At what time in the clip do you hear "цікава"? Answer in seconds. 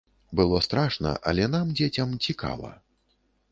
2.31-2.75